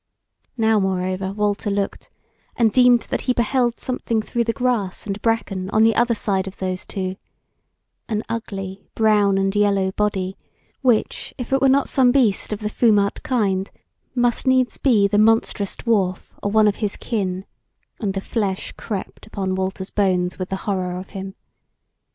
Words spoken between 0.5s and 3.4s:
Now moreover Walter looked, and deemed that he